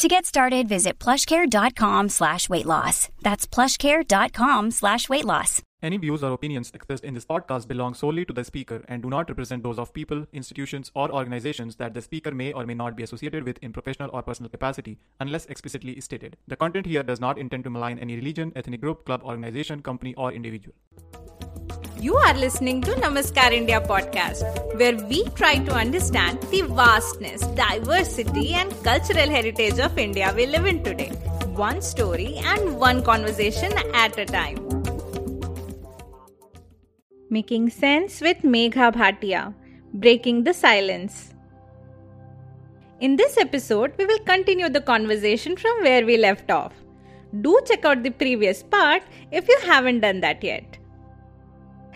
[0.00, 3.10] To get started, visit plushcare.com slash weight loss.
[3.20, 5.60] That's plushcare.com slash weight loss.
[5.82, 9.10] Any views or opinions expressed in this podcast belong solely to the speaker and do
[9.10, 12.96] not represent those of people, institutions, or organizations that the speaker may or may not
[12.96, 16.38] be associated with in professional or personal capacity, unless explicitly stated.
[16.48, 20.14] The content here does not intend to malign any religion, ethnic group, club, organization, company,
[20.14, 20.74] or individual.
[22.04, 24.42] You are listening to Namaskar India podcast,
[24.78, 30.64] where we try to understand the vastness, diversity, and cultural heritage of India we live
[30.64, 31.10] in today.
[31.64, 34.82] One story and one conversation at a time.
[37.28, 39.52] Making Sense with Megha Bhatia,
[39.92, 41.34] Breaking the Silence.
[43.00, 46.72] In this episode, we will continue the conversation from where we left off.
[47.42, 50.79] Do check out the previous part if you haven't done that yet.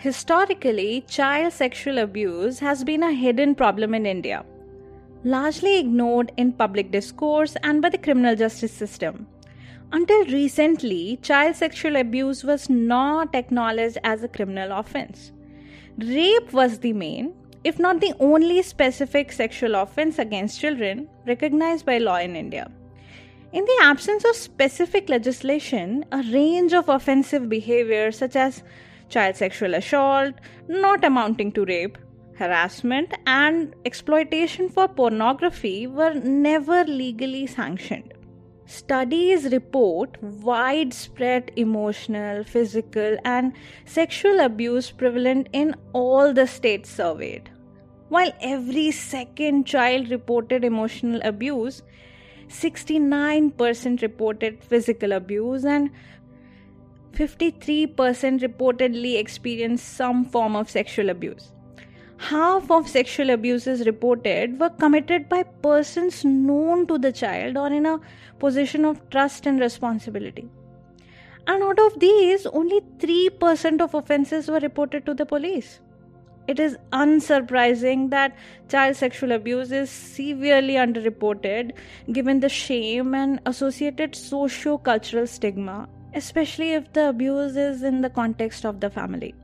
[0.05, 4.45] Historically, child sexual abuse has been a hidden problem in India,
[5.23, 9.25] largely ignored in public discourse and by the criminal justice system.
[9.91, 15.31] Until recently, child sexual abuse was not acknowledged as a criminal offense.
[15.97, 17.33] Rape was the main,
[17.63, 22.69] if not the only specific sexual offense against children recognized by law in India.
[23.53, 28.61] In the absence of specific legislation, a range of offensive behavior such as
[29.09, 30.33] child sexual assault,
[30.67, 31.97] not amounting to rape,
[32.35, 38.13] harassment, and exploitation for pornography were never legally sanctioned.
[38.67, 43.53] Studies report widespread emotional, physical, and
[43.85, 47.51] sexual abuse prevalent in all the states surveyed.
[48.09, 51.83] While every second child reported emotional abuse,
[52.47, 55.89] 69% reported physical abuse and
[57.15, 57.95] 53%
[58.47, 61.51] reportedly experienced some form of sexual abuse
[62.17, 67.85] half of sexual abuses reported were committed by persons known to the child or in
[67.85, 67.99] a
[68.39, 70.47] position of trust and responsibility.
[71.47, 75.79] And out of these, only 3% of offenses were reported to the police.
[76.47, 78.35] It is unsurprising that
[78.69, 81.71] child sexual abuse is severely underreported
[82.11, 88.09] given the shame and associated socio cultural stigma, especially if the abuse is in the
[88.09, 89.35] context of the family.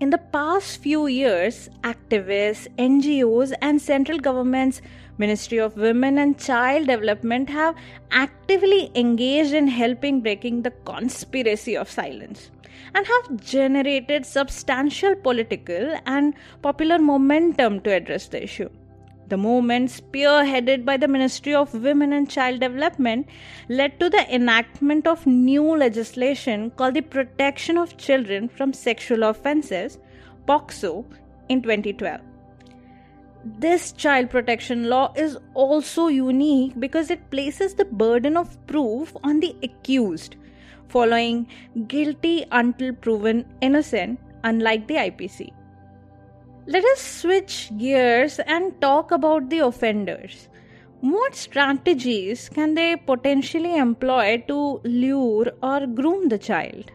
[0.00, 4.82] In the past few years, activists, NGOs, and central government's
[5.18, 7.76] Ministry of Women and Child Development have
[8.10, 12.50] actively engaged in helping breaking the conspiracy of silence
[12.94, 18.68] and have generated substantial political and popular momentum to address the issue.
[19.32, 23.26] The movement, spearheaded by the Ministry of Women and Child Development,
[23.70, 29.98] led to the enactment of new legislation called the Protection of Children from Sexual Offences,
[30.46, 31.06] POCSO,
[31.48, 32.20] in 2012.
[33.58, 39.40] This child protection law is also unique because it places the burden of proof on
[39.40, 40.36] the accused,
[40.88, 41.48] following
[41.86, 45.52] guilty until proven innocent, unlike the IPC.
[46.69, 50.49] Let us switch gears and talk about the offenders.
[50.99, 56.91] What strategies can they potentially employ to lure or groom the child?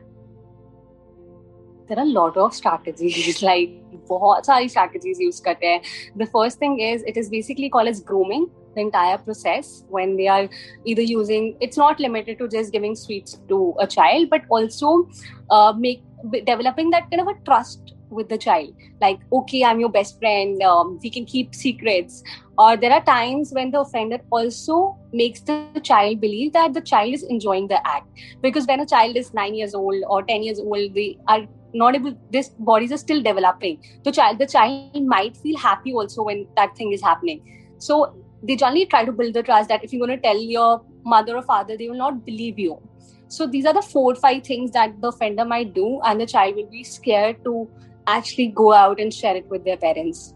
[1.88, 3.70] There are a lot of strategies, like
[4.08, 5.80] बहुत सारी strategies use करते हैं.
[6.16, 8.46] The first thing is it is basically called as grooming.
[8.74, 10.48] The entire process when they are
[10.84, 15.08] either using it's not limited to just giving sweets to a child, but also
[15.50, 16.02] uh, make
[16.44, 18.73] developing that kind of a trust with the child.
[19.01, 22.23] Like okay i'm your best friend um, we can keep secrets.
[22.57, 27.13] Or there are times when the offender also makes the child believe that the child
[27.13, 28.07] is enjoying the act.
[28.41, 31.95] Because when a child is 9 years old or 10 years old they are not
[31.95, 33.81] able this bodies are still developing.
[34.03, 37.41] The child the child might feel happy also when that thing is happening.
[37.79, 40.81] So they generally try to build the trust that if you're going to tell your
[41.03, 42.81] mother or father they will not believe you.
[43.29, 46.55] So these are the four five things that the offender might do and the child
[46.55, 47.69] will be scared to
[48.06, 50.34] actually go out and share it with their parents.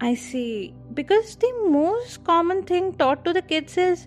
[0.00, 0.74] I see.
[0.94, 4.06] Because the most common thing taught to the kids is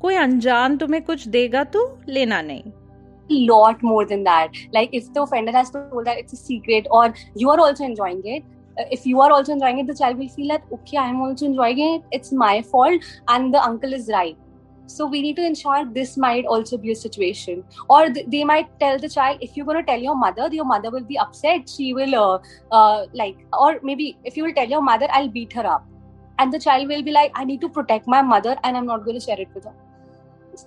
[0.00, 2.72] कोई अनजान तुम्हें कुछ देगा तो लेना नहीं
[3.30, 7.12] lot more than that like if the offender has told that it's a secret or
[7.34, 8.42] you are also enjoying it
[8.80, 11.20] uh, if you are also enjoying it the child will feel that okay i am
[11.20, 14.38] also enjoying it it's my fault and the uncle is right
[14.87, 17.63] so we need to ensure this might also be a situation.
[17.89, 20.65] Or th- they might tell the child if you're going to tell your mother your
[20.65, 21.69] mother will be upset.
[21.69, 22.39] She will uh,
[22.71, 25.85] uh, like or maybe if you will tell your mother i'll beat her up.
[26.39, 29.05] And the child will be like i need to protect my mother and i'm not
[29.05, 29.73] going to share it with her.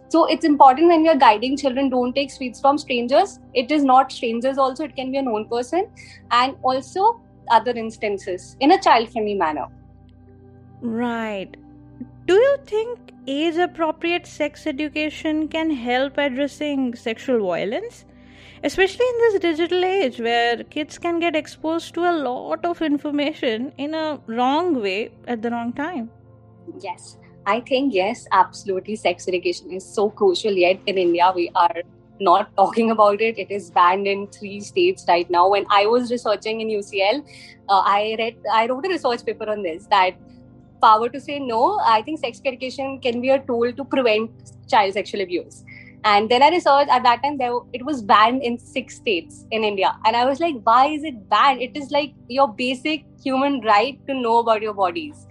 [0.09, 3.39] So it's important when you're guiding children don't take sweets from strangers.
[3.55, 5.89] It is not strangers also it can be a known person.
[6.31, 7.21] And also
[7.51, 9.67] other instances in a child friendly manner.
[10.81, 11.57] Right
[12.27, 18.05] do you think age appropriate sex education can help addressing sexual violence
[18.65, 23.73] especially in this digital age where kids can get exposed to a lot of information
[23.79, 26.11] in a wrong way at the wrong time
[26.81, 28.97] yes I think yes, absolutely.
[28.97, 30.53] Sex education is so crucial.
[30.53, 31.83] Yet in India, we are
[32.21, 33.39] not talking about it.
[33.39, 35.49] It is banned in three states right now.
[35.49, 37.25] When I was researching in UCL,
[37.69, 40.17] uh, I read, I wrote a research paper on this that
[40.81, 41.79] power to say no.
[41.85, 44.31] I think sex education can be a tool to prevent
[44.69, 45.65] child sexual abuse.
[46.05, 49.65] And then I researched at that time there it was banned in six states in
[49.65, 51.61] India, and I was like, why is it banned?
[51.61, 55.27] It is like your basic human right to know about your bodies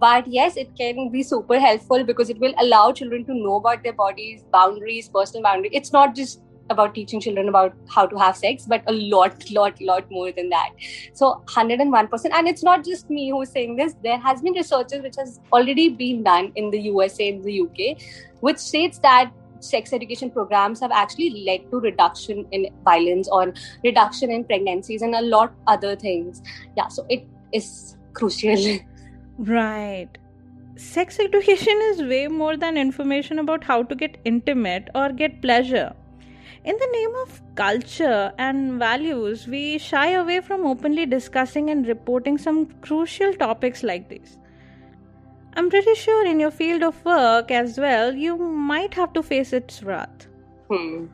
[0.00, 3.82] but yes it can be super helpful because it will allow children to know about
[3.82, 6.40] their bodies boundaries personal boundaries it's not just
[6.70, 10.48] about teaching children about how to have sex but a lot lot lot more than
[10.48, 10.70] that
[11.12, 15.16] so 101% and it's not just me who's saying this there has been researches which
[15.16, 18.02] has already been done in the usa and the uk
[18.40, 19.30] which states that
[19.60, 23.52] sex education programs have actually led to reduction in violence or
[23.82, 26.42] reduction in pregnancies and a lot other things
[26.76, 28.78] yeah so it is crucial
[29.38, 30.08] Right.
[30.76, 35.92] Sex education is way more than information about how to get intimate or get pleasure.
[36.64, 42.38] In the name of culture and values, we shy away from openly discussing and reporting
[42.38, 44.38] some crucial topics like these.
[45.56, 49.52] I'm pretty sure in your field of work as well, you might have to face
[49.52, 50.26] its wrath.
[50.70, 51.04] Hmm.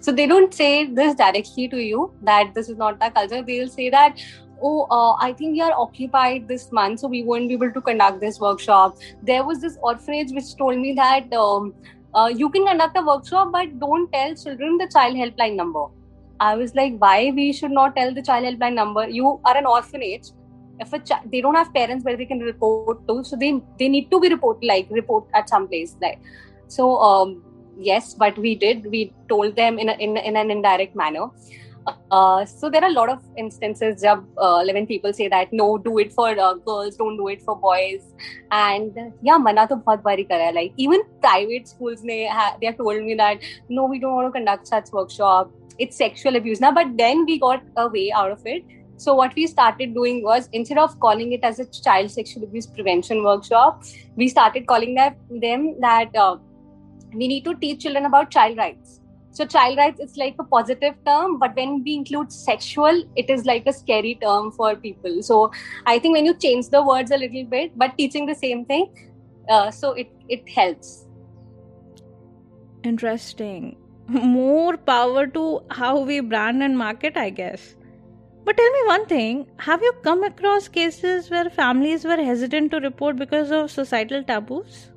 [0.00, 3.42] So they don't say this directly to you that this is not our culture.
[3.42, 4.18] They'll say that,
[4.62, 7.80] oh, uh, I think we are occupied this month, so we won't be able to
[7.82, 8.96] conduct this workshop.
[9.22, 11.74] There was this orphanage which told me that um,
[12.14, 15.86] uh, you can conduct a workshop, but don't tell children the child helpline number.
[16.40, 19.08] I was like, why we should not tell the child helpline number?
[19.08, 20.28] You are an orphanage.
[20.80, 23.88] If a ch- they don't have parents where they can report to, so they they
[23.88, 26.20] need to be report like report at some place like.
[26.66, 27.42] So um,
[27.78, 28.86] yes, but we did.
[28.86, 31.26] We told them in a, in, in an indirect manner.
[32.10, 35.78] Uh, so there are a lot of instances jab, uh, when people say that no
[35.78, 38.02] do it for uh, girls don't do it for boys.
[38.50, 43.02] And yeah mana to bahut bari kara like even private schools ne they have told
[43.02, 43.38] me that
[43.68, 45.50] no we don't want to conduct such workshop.
[45.78, 46.60] It's sexual abuse.
[46.60, 48.64] Now but then we got a way out of it.
[48.96, 52.66] So what we started doing was instead of calling it as a child sexual abuse
[52.66, 53.82] prevention workshop
[54.16, 56.36] we started calling that them that uh,
[57.12, 59.00] we need to teach children about child rights
[59.34, 63.44] so child rights is like a positive term, but when we include sexual, it is
[63.44, 65.22] like a scary term for people.
[65.22, 65.50] So
[65.86, 68.86] I think when you change the words a little bit, but teaching the same thing,
[69.48, 71.08] uh, so it it helps.
[72.84, 73.76] Interesting.
[74.06, 77.74] More power to how we brand and market, I guess.
[78.44, 82.78] But tell me one thing have you come across cases where families were hesitant to
[82.78, 84.90] report because of societal taboos?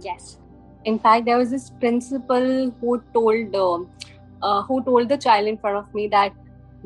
[0.00, 0.38] Yes,
[0.85, 3.79] in fact there was this principal who told uh,
[4.41, 6.33] uh, who told the child in front of me that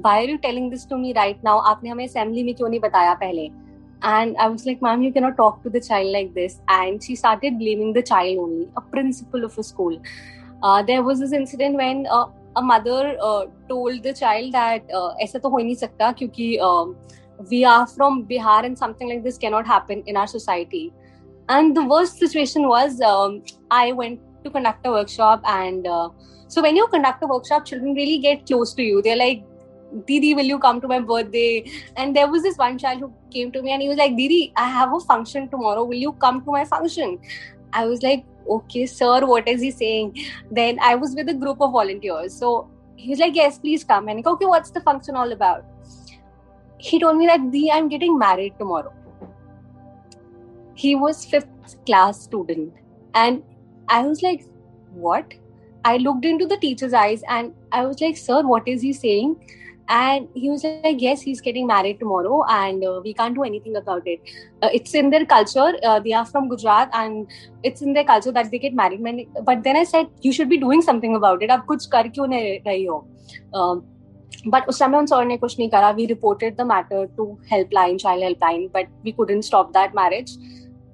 [0.01, 2.79] why are you telling this to me right now आपने हमें assembly में क्यों नहीं
[2.79, 3.49] बताया पहले
[4.01, 7.15] and I was like ma'am you cannot talk to the child like this and she
[7.15, 9.97] started blaming the child only a principal of a school
[10.63, 12.25] uh, there was this incident when uh,
[12.55, 16.47] a mother uh, told the child that uh, ऐसा तो हो ही नहीं सकता क्योंकि
[16.67, 16.85] uh,
[17.51, 20.91] we are from Bihar and something like this cannot happen in our society
[21.48, 26.08] and the worst situation was um, i went to conduct a workshop and uh,
[26.48, 29.44] so when you conduct a workshop children really get close to you they're like
[30.06, 31.70] Didi, will you come to my birthday?
[31.96, 34.52] And there was this one child who came to me and he was like, Didi,
[34.56, 35.84] I have a function tomorrow.
[35.84, 37.20] Will you come to my function?
[37.72, 40.18] I was like, okay, sir, what is he saying?
[40.50, 42.34] Then I was with a group of volunteers.
[42.34, 44.08] So he was like, yes, please come.
[44.08, 45.64] And I go, okay, what's the function all about?
[46.78, 48.92] He told me that, Didi, I'm getting married tomorrow
[50.75, 52.73] he was fifth class student
[53.13, 53.43] and
[53.89, 54.45] i was like
[54.93, 55.33] what
[55.85, 59.35] i looked into the teacher's eyes and i was like sir what is he saying
[59.89, 63.75] and he was like yes he's getting married tomorrow and uh, we can't do anything
[63.75, 64.19] about it
[64.61, 67.27] uh, it's in their culture uh, they are from gujarat and
[67.63, 69.01] it's in their culture that they get married
[69.43, 72.35] but then i said you should be doing something about it ab kuch kar kyun
[72.35, 72.99] nahi rahi ho
[73.53, 73.87] um,
[74.47, 77.97] but उस समय उन sir ने कुछ नहीं करा we reported the matter to helpline
[77.97, 80.37] child helpline but we couldn't stop that marriage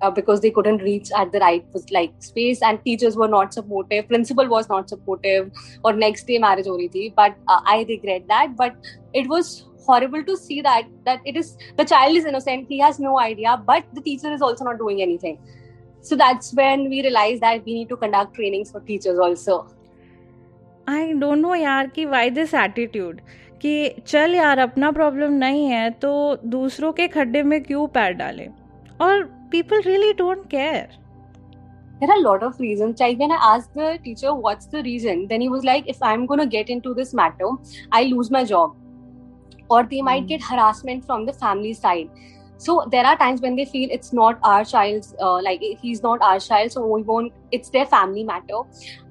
[0.01, 4.07] uh, because they couldn't reach at the right like space and teachers were not supportive
[4.07, 5.51] principal was not supportive
[5.84, 7.13] or next day marriage ho thi.
[7.15, 8.75] but uh, i regret that but
[9.13, 13.00] it was horrible to see that that it is the child is innocent he has
[13.00, 15.39] no idea but the teacher is also not doing anything
[16.01, 19.57] so that's when we realized that we need to conduct trainings for teachers also
[20.88, 23.25] i don't know yaar ki why this attitude
[23.62, 26.12] कि चल यार अपना problem नहीं है तो
[26.55, 28.48] दूसरों के खड्डे में क्यों पैर डालें
[29.01, 30.88] और people really don't care.
[32.00, 33.00] There are a lot of reasons.
[33.00, 35.26] Like when i asked the teacher what's the reason?
[35.28, 37.50] Then he was like if i'm going to get into this matter
[37.92, 38.76] i lose my job.
[39.69, 42.11] Or they might get harassment from the family side.
[42.57, 46.21] So there are times when they feel it's not our child's uh, like he's not
[46.23, 48.62] our child so we won't it's their family matter.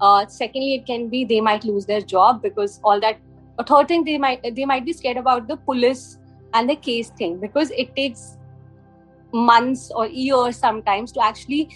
[0.01, 3.19] Uh, secondly it can be they might lose their job because all that
[3.59, 6.17] a third thing they might they might be scared about the police
[6.53, 8.38] and the case thing because it takes
[9.33, 11.69] months or years sometimes to actually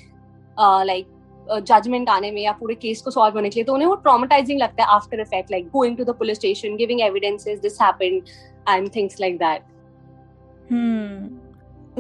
[0.58, 1.08] uh, like
[1.48, 3.96] judgement uh, आने में या पूरे case को solve होने के लिए तो उन्हें वो
[4.04, 8.22] ट्रॉमेटाइजिंग लगता है after effect like going to the police station giving evidences this happened
[8.70, 9.62] and things like that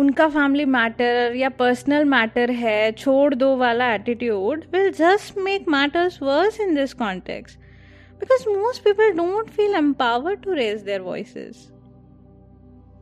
[0.01, 6.22] उनका फैमिली मैटर या पर्सनल मैटर है छोड़ दो वाला attitude will just make matters
[6.24, 7.60] worse in this context
[8.19, 11.73] because most people don't feel empowered to raise their voices.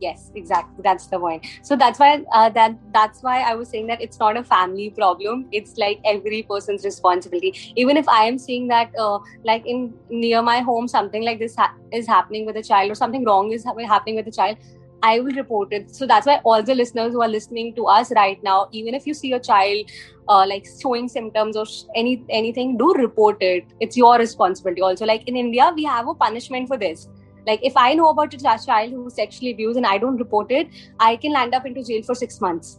[0.04, 3.86] Yes exactly that's the point so that's why uh, that that's why i was saying
[3.86, 8.38] that it's not a family problem it's like every person's responsibility even if i am
[8.46, 12.56] seeing that uh, like in near my home something like this ha- is happening with
[12.56, 14.56] a child or something wrong is ha- happening with a child
[15.04, 15.92] I will report it.
[15.94, 19.04] So that's why all the listeners who are listening to us right now, even if
[19.04, 19.90] you see a child
[20.28, 21.64] uh, like showing symptoms or
[21.96, 23.64] any anything, do report it.
[23.80, 24.80] It's your responsibility.
[24.80, 27.08] Also, like in India, we have a punishment for this.
[27.46, 30.68] Like if I know about a child who's sexually abused and I don't report it,
[31.00, 32.78] I can land up into jail for six months.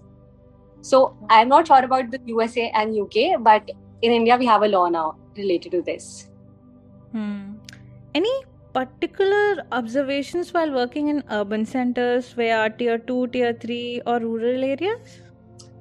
[0.82, 3.70] So I'm not sure about the USA and UK, but
[4.02, 6.30] in India we have a law now related to this.
[7.12, 7.54] Hmm.
[8.14, 8.34] Any
[8.74, 15.22] particular observations while working in urban centers where tier 2 tier 3 or rural areas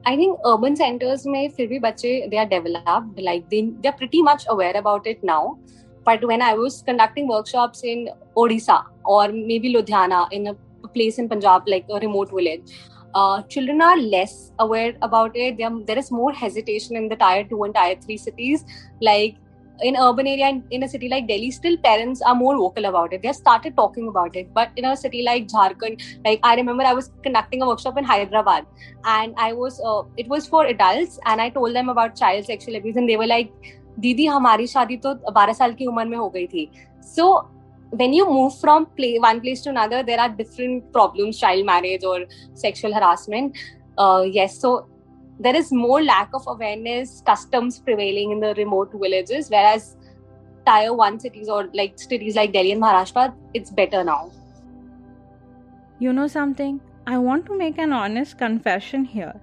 [0.05, 4.23] I think urban centers may fir bhi bache they are developed like they they're pretty
[4.29, 5.59] much aware about it now
[6.05, 10.55] but when I was conducting workshops in Odisha or maybe Ludhiana in a
[10.89, 12.73] place in Punjab like a remote village
[13.15, 15.59] uh, children are less aware about it.
[15.59, 18.65] There, is more hesitation in the tier 2 and tier 3 cities.
[19.01, 19.37] Like
[19.81, 23.13] in urban area in, in a city like delhi still parents are more vocal about
[23.13, 23.23] it.
[23.23, 24.53] They have started talking about it.
[24.55, 28.05] But in a city like jharkhand like i remember i was conducting a workshop in
[28.05, 28.67] hyderabad
[29.05, 32.77] and i was uh, it was for adults and i told them about child sexual
[32.77, 33.53] abuse and they were like
[34.00, 36.70] दीदी हमारी शादी तो 12 साल की उम्र में हो गई थी
[37.16, 37.30] सो
[38.00, 42.04] when you move from play, one place to another there are different problems child marriage
[42.04, 42.18] or
[42.54, 43.62] sexual harassment
[43.98, 44.72] uh, yes so
[45.40, 49.96] there is more lack of awareness, customs prevailing in the remote villages, whereas
[50.66, 54.32] tier one cities or like cities like Delhi and Maharashtra, it's better now.
[56.00, 56.80] You know something?
[57.06, 59.34] I want to make an honest confession here.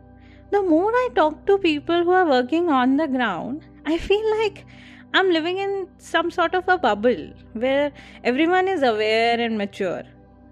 [0.51, 4.65] The more I talk to people who are working on the ground, I feel like
[5.13, 7.93] I'm living in some sort of a bubble where
[8.25, 10.03] everyone is aware and mature.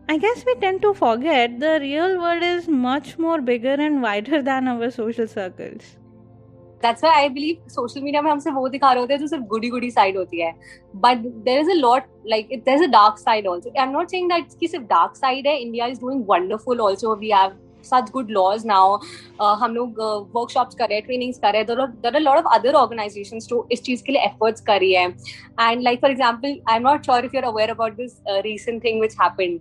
[0.08, 4.42] I guess we tend to forget the real world is much more bigger and wider
[4.42, 5.96] than our social circles.
[6.82, 9.42] That's why I believe social media में हमसे वो दिखा रहे होते हैं जो सिर्फ
[9.48, 10.52] गुडी गुडी side होती है
[11.04, 14.10] but there is a lot like there is a dark side also I am not
[14.10, 17.52] saying that की सिर्फ डार्क साइड है India is doing wonderful also we have
[17.89, 18.85] such good laws now
[19.39, 20.01] uh, हम लोग
[20.35, 23.47] workshops uh, कर रहे हैं trainings कर रहे हैं there are lot of other organisations
[23.49, 25.07] जो इस चीज़ के लिए एफर्ट्स कर रही है
[25.61, 28.83] and like for example I am not sure if you are aware about this recent
[28.83, 29.59] thing which happened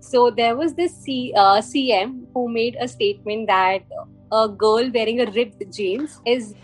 [0.00, 3.82] So there was this C, uh, CM who made a statement that
[4.32, 6.54] a girl wearing a ripped jeans is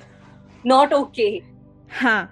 [0.64, 1.42] not okay.
[1.90, 2.26] Huh.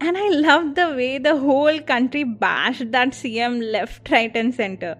[0.00, 4.96] And I loved the way the whole country bashed that CM left, right, and center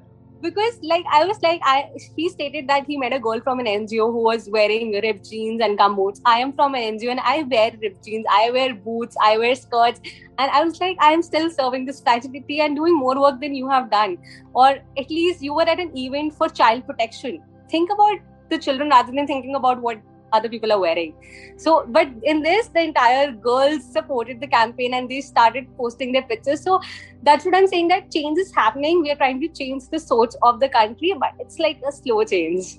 [0.47, 3.67] because like I was like I he stated that he met a girl from an
[3.67, 6.21] NGO who was wearing ripped jeans and gum boots.
[6.25, 9.55] I am from an NGO and I wear ripped jeans, I wear boots, I wear
[9.55, 10.01] skirts,
[10.39, 13.55] and I was like I am still serving this fraternity and doing more work than
[13.55, 14.19] you have done,
[14.55, 14.69] or
[15.05, 17.43] at least you were at an event for child protection.
[17.69, 20.01] Think about the children rather than thinking about what
[20.37, 21.15] other people are wearing.
[21.57, 26.23] So, but in this, the entire girls supported the campaign and they started posting their
[26.23, 26.63] pictures.
[26.63, 26.81] So,
[27.23, 29.03] that's what I'm saying that change is happening.
[29.03, 32.25] We are trying to change the source of the country, but it's like a slow
[32.25, 32.79] change.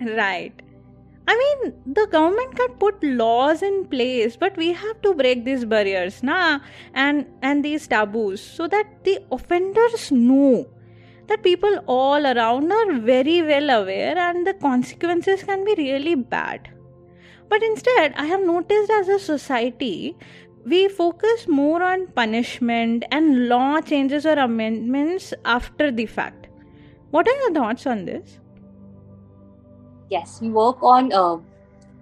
[0.00, 0.52] Right.
[1.28, 5.64] I mean, the government can put laws in place, but we have to break these
[5.64, 6.58] barriers, na,
[6.94, 10.66] and and these taboos, so that the offenders know
[11.30, 16.68] that people all around are very well aware and the consequences can be really bad.
[17.48, 20.16] But instead, I have noticed as a society,
[20.64, 26.48] we focus more on punishment and law changes or amendments after the fact.
[27.10, 28.38] What are your thoughts on this?
[30.10, 31.38] Yes, we work on uh,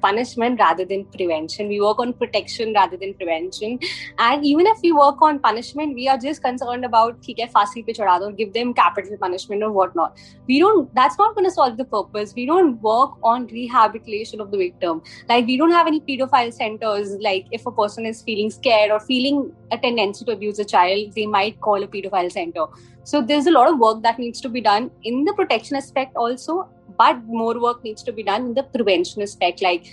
[0.04, 1.70] punishment rather than prevention.
[1.74, 3.80] We work on protection rather than prevention.
[4.20, 7.82] And even if we work on punishment, we are just concerned about ठीक है फांसी
[7.90, 10.24] पे चढ़ा दो give them capital punishment or whatnot.
[10.52, 10.94] We don't.
[11.02, 12.34] That's not going to solve the purpose.
[12.42, 15.04] We don't work on rehabilitation of the victim.
[15.34, 17.16] Like we don't have any pedophile centers.
[17.30, 21.14] Like if a person is feeling scared or feeling a tendency to abuse a child,
[21.20, 22.68] they might call a pedophile center.
[23.12, 26.16] So there's a lot of work that needs to be done in the protection aspect
[26.16, 29.91] also but more work needs to be done in the prevention aspect like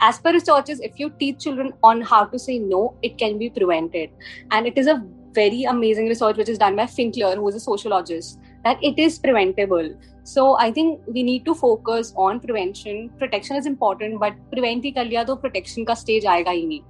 [0.00, 3.50] as per researchers if you teach children on how to say no it can be
[3.50, 4.10] prevented.
[4.50, 7.60] And it is a very amazing research which is done by Finkelhor who is a
[7.60, 9.94] sociologist that it is preventable.
[10.24, 13.10] So i think we need to focus on prevention.
[13.18, 16.82] Protection is important but prevent hi kar protection ka stage aayega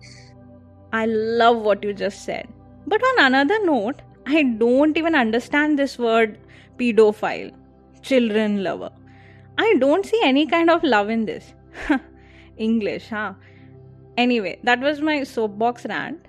[0.92, 2.48] i love what you just said.
[2.86, 6.38] But on another note i don't even understand this word
[6.78, 7.50] pedophile
[8.02, 8.90] children lover
[9.58, 11.54] I don't see any kind of love in this.
[12.56, 13.34] English, huh?
[14.16, 16.26] Anyway, that was my soapbox rant.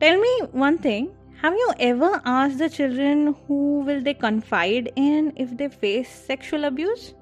[0.00, 1.14] Tell me one thing.
[1.42, 6.64] Have you ever asked the children who will they confide in if they face sexual
[6.64, 7.14] abuse?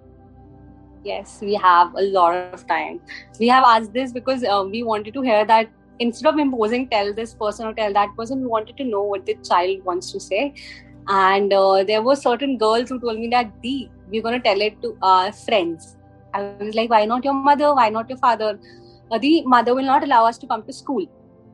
[1.05, 3.01] Yes, we have a lot of time.
[3.39, 7.13] We have asked this because uh, we wanted to hear that instead of imposing, tell
[7.13, 10.21] this person or tell that person, we wanted to know what the child wants to
[10.21, 10.55] say.
[11.09, 14.61] And uh, there were certain girls who told me that, the we're going to tell
[14.61, 15.97] it to our friends.
[16.35, 17.75] I was like, why not your mother?
[17.75, 18.59] Why not your father?
[19.21, 21.07] the mother will not allow us to come to school.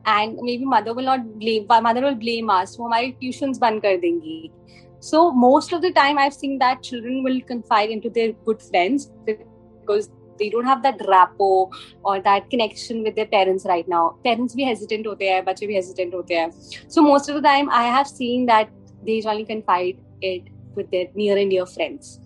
[0.05, 2.75] And maybe mother will not blame, mother will blame us.
[2.75, 4.51] So, my tuitions ban kar dengi.
[4.99, 9.11] So, most of the time, I've seen that children will confide into their good friends
[9.25, 11.69] because they don't have that rapport
[12.03, 14.17] or that connection with their parents right now.
[14.25, 16.49] Parents be hesitant hote hai, bache be hesitant over there
[16.87, 18.69] So, most of the time, I have seen that
[19.05, 20.43] they usually confide it
[20.75, 22.19] with their near and dear friends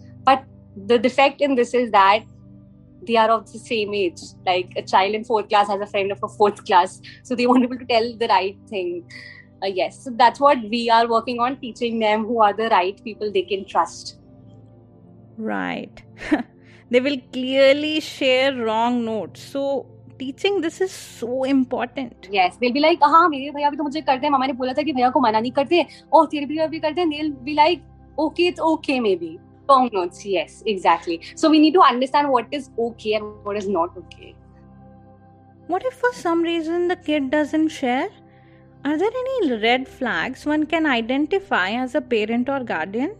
[0.76, 2.25] But the defect in this is that
[3.06, 4.21] they are of the same age.
[4.47, 7.47] Like a child in fourth class has a friend of a fourth class, so they
[7.47, 9.04] won't be able to tell the right thing.
[9.62, 13.02] Uh, yes, so that's what we are working on, teaching them who are the right
[13.04, 14.19] people they can trust.
[15.36, 16.02] Right.
[16.91, 19.41] they will clearly share wrong notes.
[19.43, 19.86] So
[20.19, 22.28] teaching this is so important.
[22.30, 24.73] Yes, they'll be like, हाँ मेरे भैया भी तो मुझे करते हैं मामा ने बोला
[24.73, 27.54] था कि भैया को मना नहीं करते और तेरे भैया भी करते हैं they'll be
[27.54, 27.82] like,
[28.19, 29.38] okay, it's okay maybe.
[29.70, 31.22] Wrong notes, yes, exactly.
[31.36, 34.36] So we need to understand what is okay and what is not okay.
[35.68, 38.10] What if for some reason the kid doesn't share?
[38.86, 43.18] Are there any red flags one can identify as a parent or guardian?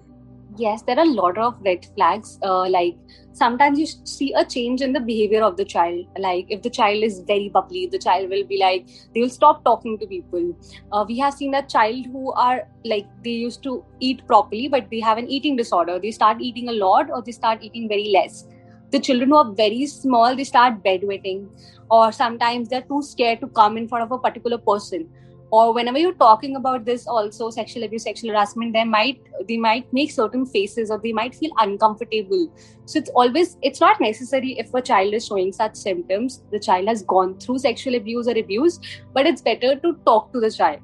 [0.58, 2.39] Yes, there are a lot of red flags.
[2.43, 2.96] Uh, like
[3.34, 6.06] sometimes you see a change in the behavior of the child.
[6.17, 9.63] Like if the child is very bubbly the child will be like they will stop
[9.63, 10.54] talking to people.
[10.91, 14.89] Uh, we have seen a child who are like they used to eat properly but
[14.89, 16.00] they have an eating disorder.
[16.00, 18.46] They start eating a lot or they start eating very less.
[18.91, 21.50] The children who are very small they start bedwetting
[21.91, 25.10] or sometimes they're too scared to come in front of a particular person
[25.50, 29.92] or whenever you're talking about this also sexual abuse sexual harassment they might they might
[29.94, 32.52] make certain faces or they might feel uncomfortable.
[32.86, 36.88] So it's always it's not necessary if a child is showing such symptoms the child
[36.88, 38.80] has gone through sexual abuse or abuse
[39.14, 40.80] but it's better to talk to the child.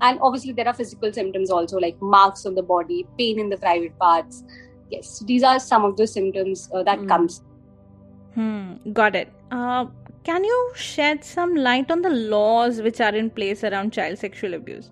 [0.00, 3.56] And obviously there are physical symptoms also like marks on the body pain in the
[3.58, 4.44] private parts.
[4.90, 7.08] Yes these are some of the symptoms uh, that mm.
[7.08, 7.42] comes.
[8.34, 8.92] Hmm.
[8.92, 9.32] Got it.
[9.50, 9.86] Uh,
[10.26, 14.54] can you shed some light on the laws which are in place around child sexual
[14.54, 14.90] abuse?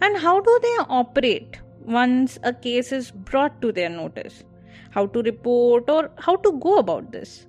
[0.00, 4.42] And how do they operate once a case is brought to their notice?
[4.90, 7.46] How to report or how to go about this?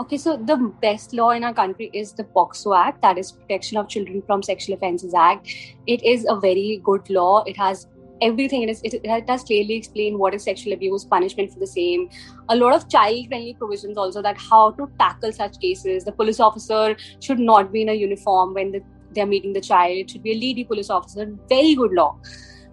[0.00, 3.78] Okay, so the best law in our country is the POCSO Act, that is Protection
[3.78, 5.48] of Children from Sexual Offences Act.
[5.86, 7.42] It is a very good law.
[7.46, 7.86] It has
[8.20, 8.62] everything.
[8.62, 12.08] It, is, it, it does clearly explain what is sexual abuse, punishment for the same.
[12.48, 16.04] A lot of child-friendly provisions also that how to tackle such cases.
[16.04, 19.60] The police officer should not be in a uniform when the, they are meeting the
[19.60, 19.96] child.
[19.96, 21.26] It should be a lady police officer.
[21.48, 22.18] Very good law.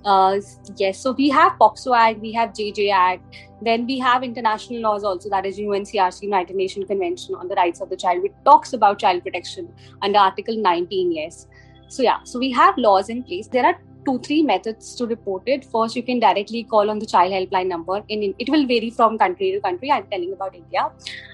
[0.05, 0.39] Uh,
[0.77, 5.03] yes, so we have POCSO Act, we have JJ Act, then we have international laws
[5.03, 8.71] also, that is UNCRC, United Nations Convention on the Rights of the Child, which talks
[8.71, 9.67] about child protection
[10.01, 11.11] under Article 19.
[11.11, 11.47] Yes,
[11.89, 13.47] so yeah, so we have laws in place.
[13.47, 15.65] There are two three methods to report it.
[15.75, 18.01] First you can directly call on the child helpline number.
[18.09, 19.91] In it will vary from country to country.
[19.91, 20.89] I'm telling about india.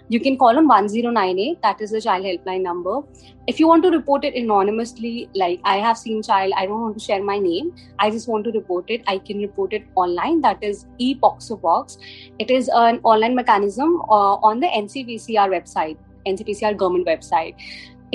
[0.10, 3.02] You can call on 1098 that is the child helpline number.
[3.48, 6.54] If you want to report it anonymously like i have seen child.
[6.64, 7.74] I don't want to share my name.
[8.00, 9.04] I just want to report it.
[9.08, 10.42] I can report it online.
[10.42, 11.98] That is ePOCSO box
[12.40, 17.56] it is an online mechanism uh, on the NCPCR website NCPCR government website.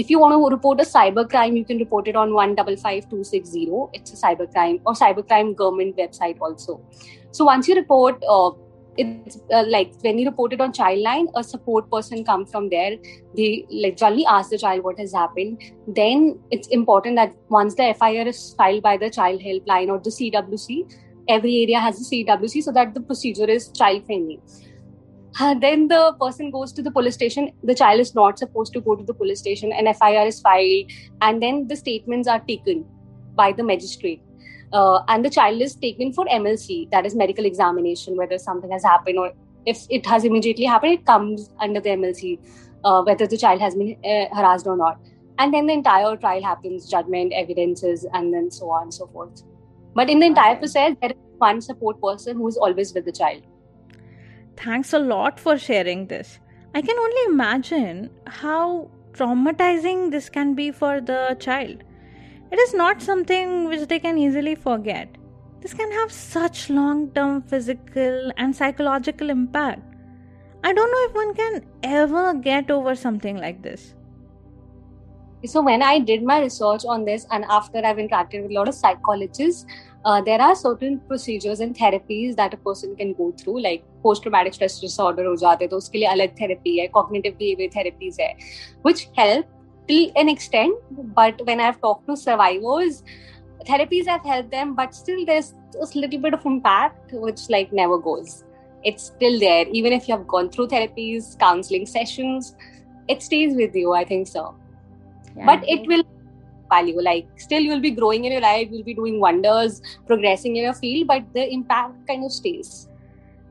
[0.01, 3.89] If you want to report a cyber crime, you can report it on 155260.
[3.95, 6.81] It's a cyber crime or cyber crime government website also.
[7.33, 8.53] So once you report, uh,
[8.97, 12.97] it's uh, like when you report it on Childline, a support person comes from there.
[13.37, 15.65] They like generally ask the child what has happened.
[15.89, 20.11] Then it's important that once the FIR is filed by the child helpline or the
[20.11, 20.95] CWC,
[21.29, 24.41] every area has a CWC so that the procedure is child friendly.
[25.61, 27.53] Then the person goes to the police station.
[27.63, 29.73] The child is not supposed to go to the police station.
[29.73, 32.85] An FIR is filed, and then the statements are taken
[33.35, 34.23] by the magistrate
[34.73, 38.85] uh, and the child is taken for MLC, that is medical examination, whether something has
[38.85, 39.33] happened or
[39.67, 42.39] if it has immediately happened, it comes under the MLC,
[42.85, 44.99] uh, whether the child has been uh, harassed or not.
[45.39, 49.43] And then the entire trial happens, judgment, evidences, and then so on and so forth.
[49.95, 50.61] But in the entire okay.
[50.61, 53.43] process, there is one support person who is always with the child.
[54.59, 56.41] Thanks a lot for sharing this.
[56.75, 61.85] I can only imagine how traumatizing this can be for the child.
[62.51, 65.09] It is not something which they can easily forget.
[65.61, 69.95] This can have such long term physical and psychological impact.
[70.65, 73.95] I don't know if one can ever get over something like this.
[75.46, 78.70] So, when I did my research on this, and after I've interacted with a lot
[78.70, 79.66] of psychologists,
[80.06, 84.24] uh, there are certain procedures and therapies that a person can go through, like post
[84.24, 88.32] traumatic stress disorder हो जाते तो उसके लिए अलग therapy है, cognitive behavior therapies है,
[88.84, 89.46] which help
[89.90, 90.76] till an extent.
[91.20, 93.04] But when I've talked to survivors,
[93.66, 97.98] therapies have helped them, but still there's a little bit of impact which like never
[97.98, 98.44] goes.
[98.84, 102.56] It's still there, even if you have gone through therapies, counseling sessions,
[103.08, 103.94] it stays with you.
[103.94, 104.56] I think so.
[105.39, 106.05] yeah, but it will
[106.71, 110.65] value like still you'll be growing in your life you'll be doing wonders progressing in
[110.65, 112.89] your field but the impact kind of stays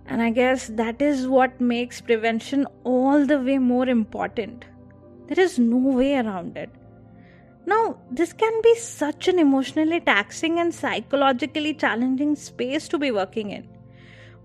[0.06, 4.66] and i guess that is what makes prevention all the way more important
[5.28, 6.70] there is no way around it.
[7.66, 13.52] Now, this can be such an emotionally taxing and psychologically challenging space to be working
[13.52, 13.68] in.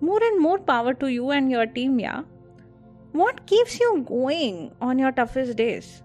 [0.00, 2.22] More and more power to you and your team, yeah.
[3.12, 6.02] What keeps you going on your toughest days?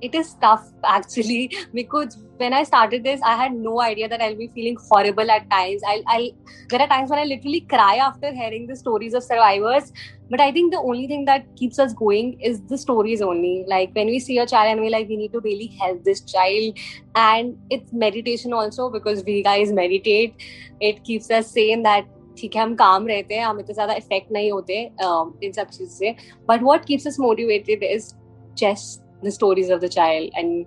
[0.00, 4.36] it is tough actually because when I started this, I had no idea that I'll
[4.36, 5.82] be feeling horrible at times.
[5.86, 6.30] I'll, I'll
[6.68, 9.92] there are times when I literally cry after hearing the stories of survivors.
[10.30, 13.64] But I think the only thing that keeps us going is the stories only.
[13.68, 16.20] Like when we see a child and we're like, we need to really help this
[16.22, 16.78] child.
[17.14, 20.34] And it's meditation also because we guys meditate.
[20.80, 24.32] It keeps us saying that ठीक है हम काम रहते हैं हम इतने ज्यादा effect
[24.32, 24.78] नहीं होते
[25.46, 26.10] इन सब चीज से
[26.48, 28.08] but what keeps us motivated is
[28.58, 30.65] just the stories of the child and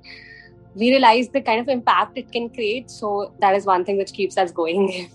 [0.74, 2.90] we realize the kind of impact it can create.
[2.90, 5.10] So that is one thing which keeps us going.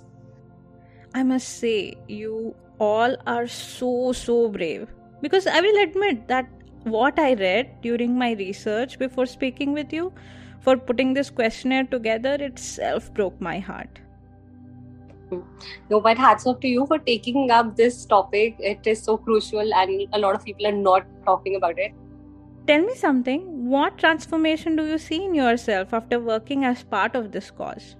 [1.13, 4.87] I must say you all are so so brave.
[5.19, 6.47] Because i will admit that
[6.83, 10.13] what i read during my research before speaking with you
[10.61, 13.99] for putting this questionnaire together itself broke my heart.
[15.89, 18.55] No but hats off to you for taking up this topic.
[18.59, 21.93] It is so crucial and a lot of people are not talking about it
[22.67, 23.69] Tell me something.
[23.69, 27.95] What transformation do you see in yourself after working as part of this cause?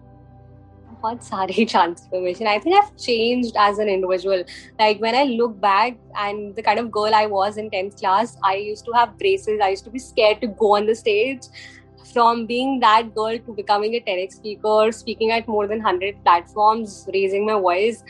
[1.00, 2.48] What sorry transformation.
[2.48, 4.44] I think I've changed as an individual.
[4.78, 8.36] Like when I look back and the kind of girl I was in 10th class,
[8.44, 9.62] I used to have braces.
[9.64, 11.44] I used to be scared to go on the stage.
[12.12, 17.08] From being that girl to becoming a TEDx speaker, speaking at more than 100 platforms,
[17.14, 18.04] raising my voice,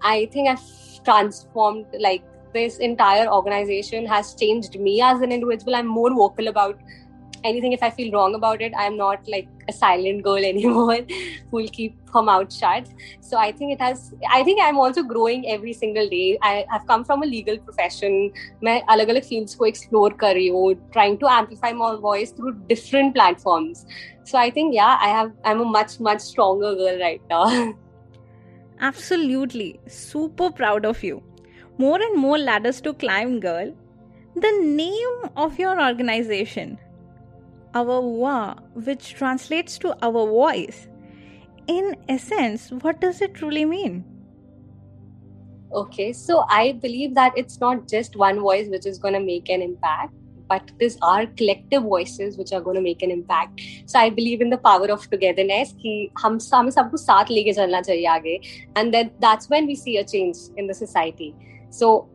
[0.00, 2.22] I think I've transformed like
[2.55, 5.75] this entire organization has changed me as an individual.
[5.75, 6.77] I'm more vocal about
[7.43, 7.71] anything.
[7.71, 10.99] If I feel wrong about it, I'm not like a silent girl anymore
[11.49, 12.87] who'll keep her mouth shut.
[13.21, 16.37] So I think it has, I think I'm also growing every single day.
[16.41, 18.31] I have come from a legal profession.
[18.63, 22.53] मैं अलग अलग fields को explore कर रही हूँ, trying to amplify my voice through
[22.67, 23.85] different platforms.
[24.23, 27.73] So I think, yeah, I have, I'm a much, much stronger girl right now.
[28.79, 29.79] Absolutely.
[29.87, 31.23] Super proud of you
[31.77, 33.73] more and more ladders to climb, girl.
[34.35, 36.77] The name of your organization,
[37.73, 40.87] our wa, which translates to our voice.
[41.67, 44.05] In essence, what does it truly mean?
[45.73, 49.49] Okay, so I believe that it's not just one voice which is going to make
[49.49, 50.13] an impact,
[50.51, 53.61] but these are collective voices which are going to make an impact.
[53.85, 55.93] So I believe in the power of togetherness कि
[56.23, 58.39] हम हमें सबको साथ लेके चलना चाहिए आगे
[58.75, 61.33] and then that's when we see a change in the society.
[61.76, 62.08] So,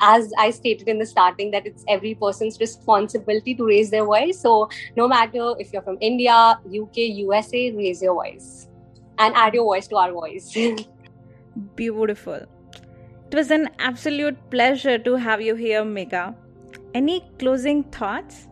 [0.00, 4.40] as I stated in the starting, that it's every person's responsibility to raise their voice.
[4.40, 8.68] So, no matter if you're from India, UK, USA, raise your voice
[9.18, 10.56] and add your voice to our voice.
[11.76, 12.40] Beautiful.
[13.30, 16.34] It was an absolute pleasure to have you here, Megha.
[16.94, 18.47] Any closing thoughts?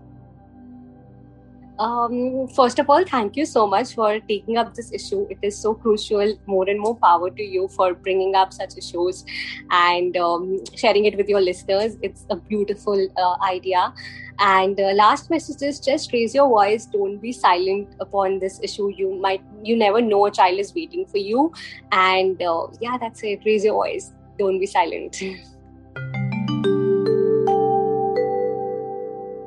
[1.78, 5.26] Um, first of all, thank you so much for taking up this issue.
[5.28, 6.38] It is so crucial.
[6.46, 9.24] More and more power to you for bringing up such issues
[9.70, 11.98] and um, sharing it with your listeners.
[12.02, 13.92] It's a beautiful uh, idea.
[14.38, 16.86] And uh, last message is just raise your voice.
[16.86, 18.92] Don't be silent upon this issue.
[18.96, 21.52] You might, you never know a child is waiting for you.
[21.92, 23.40] And uh, yeah, that's it.
[23.44, 24.12] Raise your voice.
[24.38, 25.22] Don't be silent.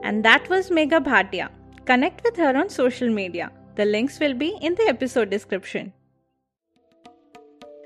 [0.03, 1.49] And that was Megha Bhatia.
[1.89, 3.51] Connect with her on social media.
[3.75, 5.91] The links will be in the episode description.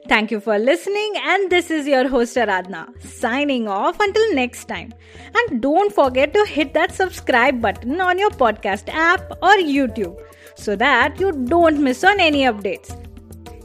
[0.09, 4.91] Thank you for listening, and this is your host Aradhna signing off until next time.
[5.33, 10.19] And don't forget to hit that subscribe button on your podcast app or YouTube
[10.55, 12.93] so that you don't miss on any updates.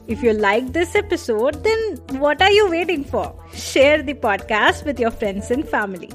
[0.07, 3.35] If you like this episode, then what are you waiting for?
[3.53, 6.11] Share the podcast with your friends and family.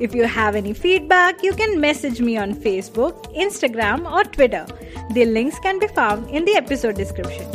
[0.00, 4.66] If you have any feedback, you can message me on Facebook, Instagram, or Twitter.
[5.12, 7.46] The links can be found in the episode description.